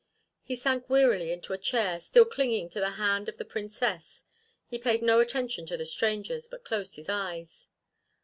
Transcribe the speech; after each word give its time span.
He 0.43 0.55
sank 0.55 0.89
wearily 0.89 1.31
into 1.31 1.53
a 1.53 1.59
chair, 1.59 1.99
still 1.99 2.25
clinging 2.25 2.71
to 2.71 2.79
the 2.79 2.93
hand 2.97 3.29
of 3.29 3.37
the 3.37 3.45
Princess. 3.45 4.23
He 4.65 4.79
paid 4.79 5.03
no 5.03 5.19
attention 5.19 5.67
to 5.67 5.77
the 5.77 5.85
strangers, 5.85 6.47
but 6.47 6.65
closed 6.65 6.95
his 6.95 7.07
eyes. 7.07 7.67